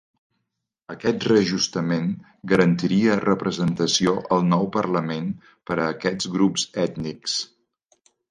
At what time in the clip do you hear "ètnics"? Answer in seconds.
6.89-7.37